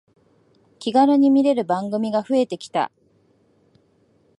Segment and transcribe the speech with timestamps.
[0.79, 2.91] 気軽に見れる番組が増えてきた